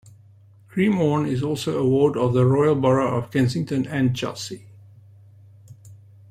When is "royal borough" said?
2.43-3.19